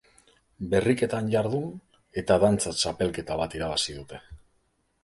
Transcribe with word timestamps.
Berriketan 0.71 1.29
jardun 1.35 1.69
eta 2.23 2.39
dantza 2.45 2.75
txapelketa 2.81 3.39
bat 3.45 3.59
irabazi 3.61 4.01
dute. 4.01 4.27